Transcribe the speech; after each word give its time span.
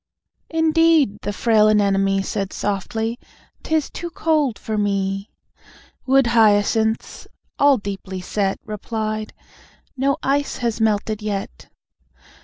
"Indeed," 0.49 1.19
the 1.21 1.31
frail 1.31 1.67
Anemone 1.67 2.23
Said 2.23 2.53
softly, 2.53 3.19
"'tis 3.61 3.91
too 3.91 4.09
cold 4.09 4.57
for 4.57 4.75
me." 4.75 5.29
Wood 6.07 6.25
Hyacinths, 6.25 7.27
all 7.59 7.77
deeply 7.77 8.19
set, 8.19 8.59
Replied: 8.65 9.31
"No 9.95 10.17
ice 10.23 10.57
has 10.57 10.81
melted 10.81 11.21
yet." 11.21 11.69